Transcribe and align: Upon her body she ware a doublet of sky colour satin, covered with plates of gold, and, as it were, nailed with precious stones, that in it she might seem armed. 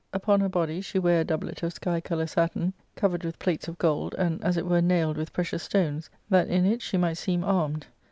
Upon 0.13 0.39
her 0.41 0.49
body 0.49 0.81
she 0.81 0.97
ware 0.97 1.21
a 1.21 1.23
doublet 1.23 1.61
of 1.61 1.73
sky 1.73 2.01
colour 2.01 2.25
satin, 2.25 2.73
covered 2.95 3.23
with 3.23 3.37
plates 3.37 3.67
of 3.67 3.77
gold, 3.77 4.15
and, 4.17 4.43
as 4.43 4.57
it 4.57 4.65
were, 4.65 4.81
nailed 4.81 5.15
with 5.15 5.31
precious 5.31 5.61
stones, 5.61 6.09
that 6.27 6.47
in 6.47 6.65
it 6.65 6.81
she 6.81 6.97
might 6.97 7.19
seem 7.19 7.43
armed. 7.43 7.85